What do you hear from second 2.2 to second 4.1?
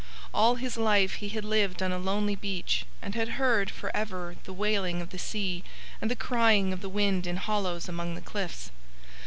beach and had heard for